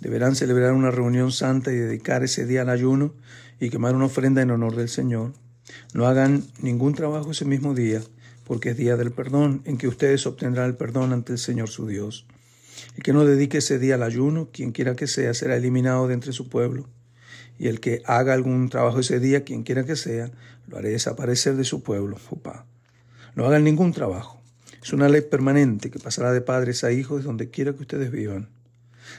Deberán 0.00 0.34
celebrar 0.34 0.72
una 0.72 0.90
reunión 0.90 1.30
santa 1.30 1.70
y 1.70 1.76
dedicar 1.76 2.24
ese 2.24 2.46
día 2.46 2.62
al 2.62 2.70
ayuno 2.70 3.12
y 3.60 3.68
quemar 3.68 3.94
una 3.94 4.06
ofrenda 4.06 4.40
en 4.40 4.50
honor 4.50 4.74
del 4.74 4.88
Señor. 4.88 5.34
No 5.92 6.06
hagan 6.06 6.44
ningún 6.62 6.94
trabajo 6.94 7.32
ese 7.32 7.44
mismo 7.44 7.74
día, 7.74 8.00
porque 8.46 8.70
es 8.70 8.78
día 8.78 8.96
del 8.96 9.12
perdón, 9.12 9.60
en 9.66 9.76
que 9.76 9.86
ustedes 9.86 10.26
obtendrán 10.26 10.70
el 10.70 10.76
perdón 10.76 11.12
ante 11.12 11.32
el 11.32 11.38
Señor 11.38 11.68
su 11.68 11.86
Dios. 11.86 12.26
El 12.96 13.02
que 13.02 13.12
no 13.12 13.26
dedique 13.26 13.58
ese 13.58 13.78
día 13.78 13.96
al 13.96 14.02
ayuno, 14.02 14.48
quien 14.50 14.72
quiera 14.72 14.96
que 14.96 15.06
sea, 15.06 15.34
será 15.34 15.56
eliminado 15.56 16.08
de 16.08 16.14
entre 16.14 16.32
su 16.32 16.48
pueblo. 16.48 16.88
Y 17.58 17.68
el 17.68 17.80
que 17.80 18.00
haga 18.06 18.32
algún 18.32 18.70
trabajo 18.70 19.00
ese 19.00 19.20
día, 19.20 19.44
quien 19.44 19.62
quiera 19.62 19.84
que 19.84 19.96
sea, 19.96 20.30
lo 20.68 20.78
haré 20.78 20.88
desaparecer 20.88 21.56
de 21.56 21.64
su 21.64 21.82
pueblo. 21.82 22.16
No 23.34 23.46
hagan 23.46 23.64
ningún 23.64 23.92
trabajo. 23.92 24.40
Es 24.82 24.92
una 24.92 25.08
ley 25.08 25.20
permanente 25.20 25.90
que 25.90 25.98
pasará 25.98 26.32
de 26.32 26.40
padres 26.40 26.84
a 26.84 26.92
hijos 26.92 27.24
donde 27.24 27.50
quiera 27.50 27.72
que 27.72 27.82
ustedes 27.82 28.10
vivan. 28.10 28.48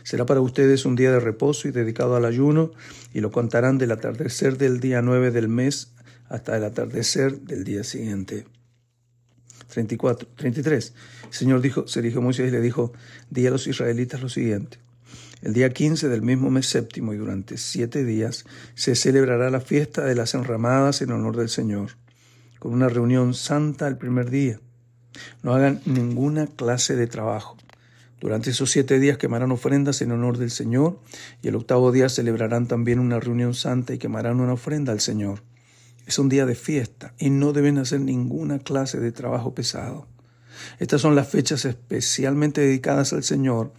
Será 0.04 0.26
para 0.26 0.42
ustedes 0.42 0.86
un 0.86 0.96
día 0.96 1.12
de 1.12 1.20
reposo 1.20 1.68
y 1.68 1.72
dedicado 1.72 2.16
al 2.16 2.26
ayuno, 2.26 2.72
y 3.14 3.22
lo 3.22 3.32
contarán 3.32 3.78
del 3.78 3.92
atardecer 3.92 4.58
del 4.58 4.80
día 4.80 5.02
nueve 5.02 5.32
del 5.32 5.48
mes 5.48 5.92
hasta 6.30 6.58
el 6.58 6.64
atardecer 6.64 7.42
del 7.42 7.64
día 7.64 7.84
siguiente. 7.84 8.46
34, 9.68 10.28
33. 10.36 10.94
El 11.26 11.34
Señor 11.34 11.62
dijo, 11.62 11.88
se 11.88 12.02
dijo 12.02 12.20
a 12.20 12.22
Moisés 12.22 12.48
y 12.48 12.52
le 12.52 12.62
dijo, 12.62 12.94
di 13.30 13.46
a 13.48 13.52
los 13.52 13.68
israelitas 13.68 14.22
lo 14.22 14.30
siguiente. 14.30 14.80
El 15.42 15.54
día 15.54 15.72
15 15.72 16.08
del 16.08 16.22
mismo 16.22 16.52
mes 16.52 16.68
séptimo 16.68 17.14
y 17.14 17.18
durante 17.18 17.58
siete 17.58 18.06
días 18.06 18.46
se 18.76 18.96
celebrará 18.96 19.50
la 19.50 19.60
fiesta 19.60 20.06
de 20.06 20.16
las 20.16 20.36
enramadas 20.36 21.02
en 21.02 21.12
honor 21.12 21.36
del 21.36 21.50
Señor, 21.50 21.92
con 22.62 22.74
una 22.74 22.90
reunión 22.90 23.34
santa 23.34 23.88
el 23.88 23.98
primer 23.98 24.30
día. 24.30 24.60
No 25.42 25.56
hagan 25.56 25.82
ninguna 25.88 26.46
clase 26.46 26.96
de 26.96 27.08
trabajo. 27.08 27.58
Durante 28.20 28.52
esos 28.52 28.70
siete 28.70 29.00
días 29.00 29.18
quemarán 29.18 29.52
ofrendas 29.52 30.04
en 30.04 30.12
honor 30.12 30.38
del 30.38 30.52
Señor 30.52 31.00
y 31.42 31.48
el 31.48 31.56
octavo 31.56 31.92
día 31.92 32.08
celebrarán 32.08 32.68
también 32.68 33.00
una 33.00 33.20
reunión 33.20 33.56
santa 33.56 33.96
y 33.96 33.98
quemarán 33.98 34.40
una 34.40 34.54
ofrenda 34.54 34.92
al 34.92 35.00
Señor. 35.00 35.42
Es 36.06 36.20
un 36.20 36.30
día 36.30 36.46
de 36.46 36.54
fiesta 36.54 37.16
y 37.18 37.32
no 37.32 37.52
deben 37.52 37.80
hacer 37.80 38.00
ninguna 38.00 38.60
clase 38.60 39.00
de 39.00 39.12
trabajo 39.12 39.56
pesado. 39.56 40.06
Estas 40.80 41.02
son 41.02 41.16
las 41.16 41.30
fechas 41.30 41.66
especialmente 41.66 42.62
dedicadas 42.62 43.14
al 43.14 43.24
Señor, 43.24 43.74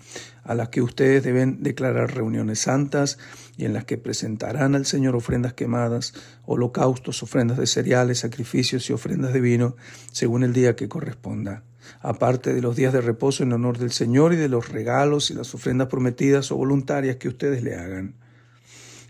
a 0.45 0.55
las 0.55 0.71
que 0.71 0.83
ustedes 0.83 1.23
deben 1.23 1.63
declarar 1.63 2.15
reuniones 2.15 2.61
santas 2.61 3.19
y 3.57 3.65
en 3.65 3.73
las 3.73 3.85
que 3.85 3.99
presentarán 3.99 4.75
al 4.75 4.87
Señor 4.87 5.15
ofrendas 5.15 5.53
quemadas, 5.53 6.15
holocaustos, 6.45 7.23
ofrendas 7.23 7.59
de 7.59 7.67
cereales, 7.67 8.21
sacrificios 8.21 8.89
y 8.91 8.93
ofrendas 8.93 9.33
de 9.33 9.41
vino, 9.41 9.77
según 10.11 10.43
el 10.43 10.53
día 10.53 10.75
que 10.75 10.89
corresponda, 10.89 11.63
aparte 12.01 12.55
de 12.55 12.63
los 12.63 12.77
días 12.77 12.93
de 12.93 13.01
reposo 13.01 13.43
en 13.43 13.53
honor 13.53 13.79
del 13.79 13.93
Señor 13.93 14.33
y 14.33 14.37
de 14.37 14.49
los 14.49 14.69
regalos 14.69 15.31
y 15.31 15.35
las 15.35 15.55
ofrendas 15.55 15.89
prometidas 15.89 16.51
o 16.51 16.57
voluntarias 16.57 17.17
que 17.17 17.29
ustedes 17.29 17.63
le 17.63 17.77
hagan. 17.77 18.15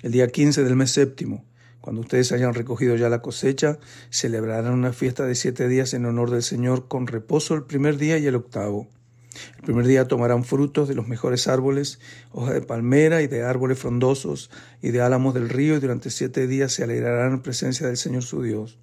El 0.02 0.12
día 0.12 0.26
15 0.28 0.64
del 0.64 0.76
mes 0.76 0.90
séptimo, 0.90 1.44
cuando 1.82 2.00
ustedes 2.00 2.30
hayan 2.30 2.54
recogido 2.54 2.94
ya 2.94 3.08
la 3.08 3.20
cosecha, 3.20 3.78
celebrarán 4.08 4.72
una 4.72 4.92
fiesta 4.92 5.26
de 5.26 5.34
siete 5.34 5.66
días 5.66 5.92
en 5.94 6.06
honor 6.06 6.30
del 6.30 6.44
Señor 6.44 6.86
con 6.86 7.08
reposo 7.08 7.54
el 7.54 7.64
primer 7.64 7.98
día 7.98 8.18
y 8.18 8.26
el 8.26 8.36
octavo. 8.36 8.88
El 9.56 9.64
primer 9.64 9.86
día 9.86 10.06
tomarán 10.06 10.44
frutos 10.44 10.88
de 10.88 10.94
los 10.94 11.08
mejores 11.08 11.48
árboles, 11.48 11.98
hojas 12.30 12.54
de 12.54 12.62
palmera 12.62 13.20
y 13.20 13.26
de 13.26 13.42
árboles 13.42 13.80
frondosos 13.80 14.48
y 14.80 14.92
de 14.92 15.00
álamos 15.00 15.34
del 15.34 15.48
río, 15.48 15.76
y 15.76 15.80
durante 15.80 16.10
siete 16.10 16.46
días 16.46 16.72
se 16.72 16.84
alegrarán 16.84 17.32
en 17.32 17.42
presencia 17.42 17.88
del 17.88 17.96
Señor 17.96 18.22
su 18.22 18.42
Dios. 18.42 18.78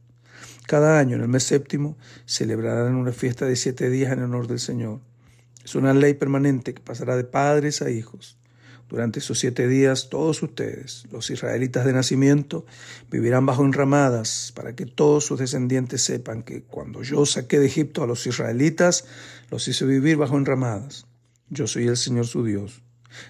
Cada 0.67 0.99
año, 0.99 1.15
en 1.15 1.21
el 1.21 1.29
mes 1.29 1.43
séptimo, 1.43 1.97
celebrarán 2.25 2.95
una 2.95 3.13
fiesta 3.13 3.45
de 3.45 3.55
siete 3.55 3.89
días 3.89 4.11
en 4.11 4.23
honor 4.23 4.47
del 4.47 4.59
Señor. 4.59 4.99
Es 5.63 5.73
una 5.73 5.93
ley 5.93 6.15
permanente 6.15 6.73
que 6.73 6.81
pasará 6.81 7.15
de 7.15 7.23
padres 7.23 7.81
a 7.81 7.89
hijos. 7.89 8.38
Durante 8.89 9.19
esos 9.19 9.37
siete 9.37 9.67
días 9.67 10.09
todos 10.09 10.41
ustedes, 10.41 11.03
los 11.11 11.29
israelitas 11.29 11.85
de 11.85 11.93
nacimiento, 11.93 12.65
vivirán 13.11 13.45
bajo 13.45 13.63
enramadas 13.63 14.51
para 14.55 14.75
que 14.75 14.87
todos 14.87 15.25
sus 15.25 15.39
descendientes 15.39 16.01
sepan 16.01 16.41
que 16.41 16.63
cuando 16.63 17.03
yo 17.03 17.23
saqué 17.27 17.59
de 17.59 17.67
Egipto 17.67 18.01
a 18.01 18.07
los 18.07 18.25
israelitas, 18.25 19.05
los 19.51 19.67
hice 19.67 19.85
vivir 19.85 20.17
bajo 20.17 20.37
enramadas. 20.37 21.05
Yo 21.49 21.67
soy 21.67 21.87
el 21.87 21.97
Señor 21.97 22.25
su 22.25 22.43
Dios. 22.43 22.81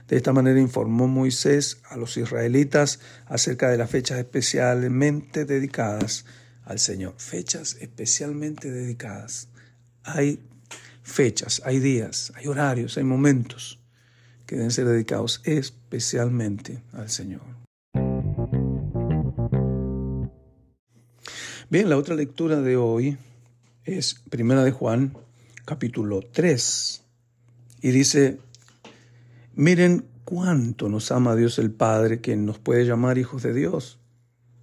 De 0.07 0.15
esta 0.15 0.31
manera 0.31 0.61
informó 0.61 1.09
Moisés 1.09 1.79
a 1.89 1.97
los 1.97 2.15
israelitas 2.15 3.01
acerca 3.25 3.69
de 3.69 3.77
las 3.77 3.89
fechas 3.89 4.17
especialmente 4.17 5.43
dedicadas 5.43 6.23
al 6.63 6.79
Señor. 6.79 7.15
Fechas 7.17 7.75
especialmente 7.81 8.71
dedicadas. 8.71 9.49
Hay 10.03 10.39
fechas, 11.03 11.61
hay 11.65 11.79
días, 11.79 12.31
hay 12.35 12.47
horarios, 12.47 12.97
hay 12.97 13.03
momentos 13.03 13.78
que 14.49 14.55
deben 14.55 14.71
ser 14.71 14.87
dedicados 14.87 15.41
especialmente 15.43 16.81
al 16.93 17.07
Señor. 17.11 17.43
Bien, 21.69 21.87
la 21.87 21.97
otra 21.97 22.15
lectura 22.15 22.59
de 22.59 22.75
hoy 22.75 23.19
es 23.83 24.15
Primera 24.31 24.63
de 24.63 24.71
Juan, 24.71 25.15
capítulo 25.65 26.21
3, 26.21 27.03
y 27.83 27.91
dice, 27.91 28.39
miren 29.53 30.07
cuánto 30.25 30.89
nos 30.89 31.11
ama 31.11 31.35
Dios 31.35 31.59
el 31.59 31.69
Padre, 31.69 32.19
que 32.19 32.35
nos 32.35 32.57
puede 32.57 32.87
llamar 32.87 33.19
hijos 33.19 33.43
de 33.43 33.53
Dios, 33.53 33.99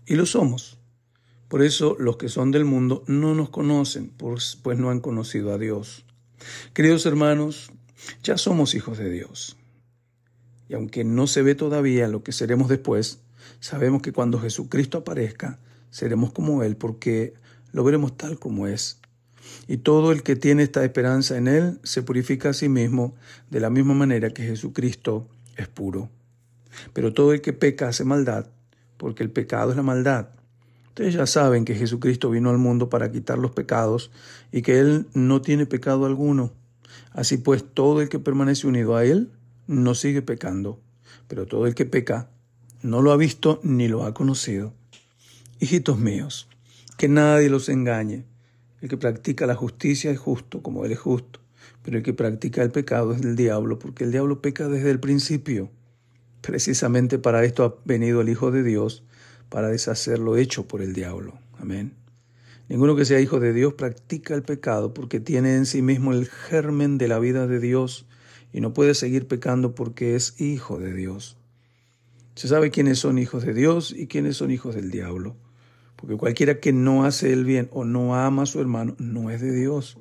y 0.05 0.17
lo 0.17 0.27
somos. 0.27 0.81
Por 1.47 1.63
eso 1.63 1.95
los 2.01 2.17
que 2.17 2.29
son 2.29 2.51
del 2.51 2.65
mundo 2.65 3.05
no 3.07 3.37
nos 3.37 3.51
conocen, 3.51 4.09
pues 4.11 4.59
no 4.65 4.91
han 4.91 4.99
conocido 4.99 5.55
a 5.55 5.59
Dios. 5.59 6.05
Queridos 6.73 7.07
hermanos, 7.07 7.71
ya 8.25 8.37
somos 8.37 8.75
hijos 8.75 8.99
de 8.99 9.11
Dios. 9.11 9.56
Y 10.69 10.75
aunque 10.75 11.05
no 11.05 11.27
se 11.27 11.43
ve 11.43 11.55
todavía 11.55 12.09
lo 12.09 12.23
que 12.23 12.33
seremos 12.33 12.69
después, 12.69 13.21
sabemos 13.61 14.03
que 14.03 14.13
cuando 14.13 14.41
Jesucristo 14.41 14.99
aparezca, 14.99 15.59
seremos 15.91 16.33
como 16.33 16.63
Él, 16.63 16.77
porque 16.77 17.35
lo 17.73 17.85
veremos 17.85 18.17
tal 18.17 18.39
como 18.39 18.67
es. 18.67 19.01
Y 19.69 19.79
todo 19.79 20.13
el 20.13 20.23
que 20.23 20.37
tiene 20.37 20.63
esta 20.63 20.85
esperanza 20.85 21.37
en 21.37 21.49
Él 21.49 21.79
se 21.85 22.03
purifica 22.03 22.51
a 22.51 22.53
sí 22.53 22.69
mismo 22.69 23.15
de 23.51 23.61
la 23.61 23.71
misma 23.71 23.95
manera 23.95 24.31
que 24.31 24.43
Jesucristo 24.43 25.29
es 25.57 25.69
puro. 25.69 26.11
Pero 26.93 27.13
todo 27.13 27.33
el 27.33 27.41
que 27.41 27.53
peca 27.53 27.89
hace 27.89 28.05
maldad, 28.05 28.47
porque 28.97 29.23
el 29.23 29.31
pecado 29.31 29.71
es 29.71 29.77
la 29.77 29.83
maldad. 29.83 30.29
Ustedes 30.89 31.15
ya 31.15 31.27
saben 31.27 31.65
que 31.65 31.75
Jesucristo 31.75 32.31
vino 32.31 32.51
al 32.51 32.59
mundo 32.59 32.89
para 32.89 33.11
quitar 33.13 33.39
los 33.39 33.51
pecados 33.53 34.11
y 34.51 34.63
que 34.63 34.79
Él 34.79 35.07
no 35.15 35.43
tiene 35.43 35.67
pecado 35.67 36.07
alguno. 36.07 36.53
Así 37.13 37.37
pues, 37.37 37.65
todo 37.65 38.01
el 38.01 38.09
que 38.09 38.19
permanece 38.19 38.67
unido 38.67 38.97
a 38.97 39.05
Él 39.05 39.31
no 39.67 39.95
sigue 39.95 40.23
pecando, 40.23 40.81
pero 41.29 41.47
todo 41.47 41.67
el 41.67 41.75
que 41.75 41.85
peca 41.85 42.31
no 42.83 43.03
lo 43.03 43.13
ha 43.13 43.17
visto 43.17 43.61
ni 43.63 43.89
lo 43.89 44.05
ha 44.05 44.15
conocido. 44.15 44.75
Hijitos 45.59 45.99
míos, 45.99 46.49
que 46.97 47.09
nadie 47.09 47.49
los 47.49 47.69
engañe. 47.69 48.25
El 48.81 48.89
que 48.89 48.97
practica 48.97 49.47
la 49.47 49.55
justicia 49.55 50.11
es 50.11 50.19
justo, 50.19 50.63
como 50.63 50.85
Él 50.85 50.93
es 50.93 50.99
justo, 50.99 51.41
pero 51.83 51.97
el 51.97 52.03
que 52.03 52.13
practica 52.13 52.63
el 52.63 52.71
pecado 52.71 53.13
es 53.13 53.23
del 53.23 53.37
diablo, 53.37 53.79
porque 53.79 54.05
el 54.05 54.13
diablo 54.13 54.43
peca 54.43 54.69
desde 54.69 54.91
el 54.91 55.01
principio. 55.01 55.71
Precisamente 56.43 57.19
para 57.19 57.45
esto 57.45 57.65
ha 57.65 57.75
venido 57.85 58.21
el 58.21 58.29
Hijo 58.29 58.51
de 58.51 58.63
Dios, 58.63 59.03
para 59.49 59.69
deshacer 59.69 60.19
lo 60.19 60.37
hecho 60.37 60.69
por 60.69 60.83
el 60.83 60.93
diablo. 60.93 61.39
Amén. 61.59 61.95
Ninguno 62.69 62.97
que 62.97 63.05
sea 63.05 63.21
hijo 63.21 63.39
de 63.39 63.53
Dios 63.53 63.75
practica 63.75 64.35
el 64.35 64.43
pecado 64.43 64.93
porque 64.93 65.21
tiene 65.21 65.55
en 65.55 65.67
sí 65.67 65.83
mismo 65.83 66.13
el 66.13 66.27
germen 66.27 66.99
de 66.99 67.07
la 67.07 67.21
vida 67.21 67.47
de 67.47 67.61
Dios 67.61 68.07
y 68.57 68.61
no 68.63 68.73
puede 68.73 68.95
seguir 68.95 69.29
pecando 69.29 69.75
porque 69.75 70.17
es 70.17 70.41
hijo 70.41 70.79
de 70.79 70.95
Dios. 70.95 71.37
Se 72.37 72.49
sabe 72.49 72.71
quiénes 72.71 72.99
son 72.99 73.19
hijos 73.19 73.45
de 73.45 73.53
Dios 73.53 73.95
y 73.95 74.07
quiénes 74.07 74.39
son 74.39 74.51
hijos 74.51 74.75
del 74.75 74.91
diablo, 74.91 75.37
porque 75.95 76.17
cualquiera 76.17 76.59
que 76.59 76.73
no 76.73 77.05
hace 77.05 77.35
el 77.35 77.45
bien 77.45 77.69
o 77.71 77.85
no 77.85 78.17
ama 78.17 78.45
a 78.45 78.47
su 78.47 78.59
hermano 78.59 78.97
no 78.99 79.29
es 79.29 79.43
de 79.43 79.53
Dios. 79.53 79.99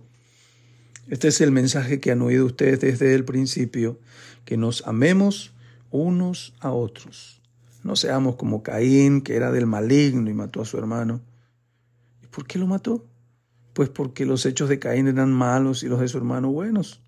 Este 1.10 1.28
es 1.28 1.42
el 1.42 1.52
mensaje 1.52 2.00
que 2.00 2.12
han 2.12 2.22
oído 2.22 2.46
ustedes 2.46 2.80
desde 2.80 3.14
el 3.14 3.26
principio, 3.26 4.00
que 4.46 4.56
nos 4.56 4.88
amemos 4.88 5.54
unos 5.92 6.54
a 6.62 6.72
otros. 6.72 7.42
No 7.84 7.98
seamos 7.98 8.38
como 8.38 8.64
Caín, 8.64 9.20
que 9.20 9.36
era 9.36 9.52
del 9.52 9.66
maligno 9.66 10.30
y 10.30 10.34
mató 10.34 10.62
a 10.62 10.66
su 10.66 10.78
hermano. 10.78 11.20
¿Y 12.24 12.28
por 12.28 12.48
qué 12.48 12.58
lo 12.58 12.68
mató? 12.68 13.06
Pues 13.74 13.90
porque 13.90 14.26
los 14.26 14.46
hechos 14.46 14.70
de 14.70 14.80
Caín 14.80 15.10
eran 15.10 15.34
malos 15.34 15.84
y 15.84 15.90
los 15.90 16.00
de 16.00 16.08
su 16.08 16.18
hermano 16.18 16.52
buenos. 16.52 17.02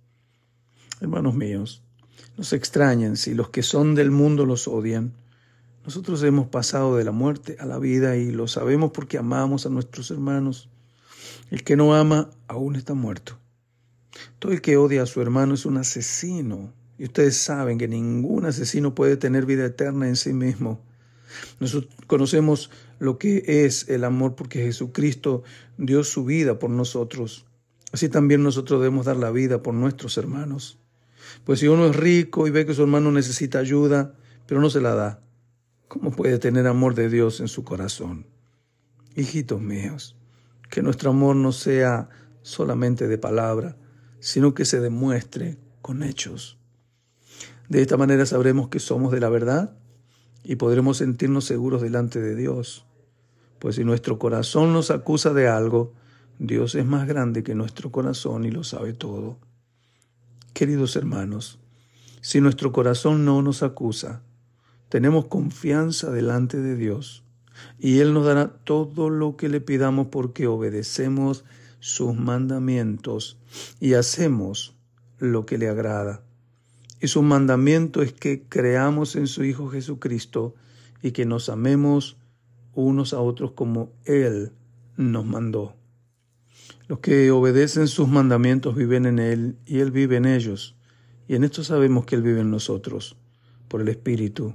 Hermanos 1.00 1.36
míos, 1.36 1.84
no 2.38 2.44
se 2.44 2.56
extrañen 2.56 3.18
si 3.18 3.34
los 3.34 3.50
que 3.50 3.62
son 3.62 3.94
del 3.94 4.12
mundo 4.12 4.46
los 4.46 4.68
odian. 4.68 5.14
Nosotros 5.86 6.24
hemos 6.24 6.48
pasado 6.48 6.98
de 6.98 7.04
la 7.04 7.12
muerte 7.12 7.56
a 7.60 7.66
la 7.66 7.78
vida 7.78 8.18
y 8.18 8.32
lo 8.32 8.48
sabemos 8.48 8.92
porque 8.92 9.18
amamos 9.18 9.66
a 9.66 9.70
nuestros 9.70 10.12
hermanos. 10.12 10.70
El 11.50 11.64
que 11.64 11.76
no 11.76 11.96
ama 11.96 12.30
aún 12.48 12.76
está 12.76 12.94
muerto. 12.94 13.38
Todo 14.40 14.52
el 14.52 14.62
que 14.62 14.78
odia 14.78 15.04
a 15.04 15.06
su 15.06 15.22
hermano 15.22 15.54
es 15.54 15.66
un 15.66 15.78
asesino. 15.78 16.74
Y 16.98 17.06
ustedes 17.06 17.38
saben 17.38 17.78
que 17.78 17.88
ningún 17.88 18.46
asesino 18.46 18.96
puede 18.96 19.18
tener 19.18 19.46
vida 19.46 19.66
eterna 19.66 20.08
en 20.08 20.16
sí 20.16 20.34
mismo. 20.34 20.82
Nosotros 21.60 21.94
conocemos 22.08 22.72
lo 23.00 23.18
que 23.18 23.66
es 23.66 23.88
el 23.90 24.04
amor 24.04 24.36
porque 24.36 24.64
Jesucristo 24.64 25.44
dio 25.78 26.04
su 26.04 26.26
vida 26.26 26.58
por 26.58 26.72
nosotros. 26.72 27.46
Así 27.92 28.10
también 28.10 28.44
nosotros 28.44 28.82
debemos 28.82 29.06
dar 29.06 29.18
la 29.18 29.32
vida 29.32 29.62
por 29.62 29.74
nuestros 29.74 30.18
hermanos. 30.18 30.80
Pues 31.44 31.60
si 31.60 31.68
uno 31.68 31.88
es 31.88 31.96
rico 31.96 32.48
y 32.48 32.52
ve 32.52 32.66
que 32.66 32.74
su 32.74 32.82
hermano 32.82 33.12
necesita 33.12 33.60
ayuda, 33.60 34.14
pero 34.46 34.62
no 34.62 34.70
se 34.70 34.82
la 34.82 34.96
da, 34.96 35.22
¿cómo 35.88 36.12
puede 36.12 36.40
tener 36.40 36.68
amor 36.68 36.96
de 36.96 37.10
Dios 37.10 37.40
en 37.40 37.48
su 37.48 37.64
corazón? 37.64 38.26
Hijitos 39.16 39.62
míos, 39.62 40.16
que 40.70 40.82
nuestro 40.82 41.12
amor 41.12 41.36
no 41.36 41.52
sea 41.52 42.10
solamente 42.42 43.08
de 43.08 43.18
palabra, 43.18 43.78
sino 44.20 44.54
que 44.54 44.66
se 44.66 44.80
demuestre 44.80 45.58
con 45.82 46.04
hechos. 46.04 46.58
De 47.70 47.82
esta 47.82 47.98
manera 47.98 48.26
sabremos 48.26 48.70
que 48.70 48.80
somos 48.80 49.12
de 49.12 49.20
la 49.20 49.30
verdad 49.30 49.78
y 50.44 50.56
podremos 50.56 50.98
sentirnos 50.98 51.46
seguros 51.46 51.82
delante 51.82 52.22
de 52.22 52.36
Dios. 52.36 52.86
Pues 53.60 53.76
si 53.76 53.84
nuestro 53.84 54.18
corazón 54.20 54.72
nos 54.72 54.92
acusa 54.92 55.34
de 55.34 55.48
algo, 55.48 55.94
Dios 56.40 56.76
es 56.76 56.86
más 56.86 57.08
grande 57.08 57.44
que 57.44 57.56
nuestro 57.56 57.92
corazón 57.92 58.46
y 58.46 58.52
lo 58.52 58.64
sabe 58.64 58.94
todo. 58.94 59.40
Queridos 60.58 60.96
hermanos, 60.96 61.60
si 62.20 62.42
nuestro 62.42 62.72
corazón 62.72 63.26
no 63.26 63.44
nos 63.44 63.62
acusa, 63.62 64.24
tenemos 64.90 65.28
confianza 65.28 66.10
delante 66.10 66.58
de 66.60 66.76
Dios 66.76 67.24
y 67.78 68.00
Él 68.00 68.12
nos 68.12 68.26
dará 68.26 68.48
todo 68.64 69.12
lo 69.12 69.38
que 69.38 69.50
le 69.50 69.62
pidamos 69.62 70.08
porque 70.08 70.48
obedecemos 70.48 71.46
sus 71.80 72.16
mandamientos 72.16 73.38
y 73.80 73.94
hacemos 73.94 74.76
lo 75.20 75.46
que 75.46 75.60
le 75.60 75.70
agrada. 75.70 76.24
Y 77.00 77.10
su 77.10 77.22
mandamiento 77.22 78.02
es 78.02 78.12
que 78.12 78.42
creamos 78.50 79.16
en 79.16 79.28
su 79.28 79.44
Hijo 79.44 79.70
Jesucristo 79.70 80.56
y 81.04 81.12
que 81.12 81.28
nos 81.28 81.50
amemos 81.50 82.18
unos 82.74 83.14
a 83.14 83.20
otros 83.20 83.52
como 83.52 83.92
Él 84.06 84.54
nos 84.96 85.24
mandó. 85.24 85.76
Los 86.88 87.00
que 87.00 87.32
obedecen 87.32 87.88
sus 87.88 88.08
mandamientos 88.08 88.76
viven 88.76 89.06
en 89.06 89.20
Él 89.20 89.58
y 89.66 89.80
Él 89.80 89.92
vive 89.92 90.18
en 90.18 90.26
ellos. 90.26 90.76
Y 91.28 91.36
en 91.36 91.44
esto 91.44 91.64
sabemos 91.64 92.06
que 92.06 92.16
Él 92.16 92.22
vive 92.22 92.42
en 92.42 92.52
nosotros, 92.52 93.18
por 93.68 93.82
el 93.82 93.90
Espíritu 93.90 94.54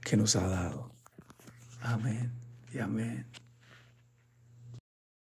que 0.00 0.16
nos 0.16 0.36
ha 0.36 0.46
dado. 0.46 0.90
Amén 1.80 2.32
y 2.72 2.78
amén. 2.78 3.26